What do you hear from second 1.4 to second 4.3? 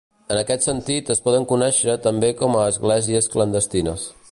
conèixer també com a esglésies clandestines.